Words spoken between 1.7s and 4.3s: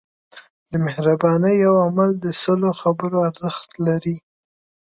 عمل د سلو خبرو ارزښت لري.